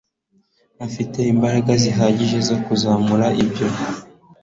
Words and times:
afite 0.85 1.19
imbaraga 1.33 1.71
zihagije 1.83 2.37
zo 2.47 2.57
kuzamura 2.65 3.27
ibyo 3.43 3.67